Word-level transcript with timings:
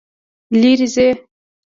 لیرې 0.59 0.87
ځئ 0.95 1.09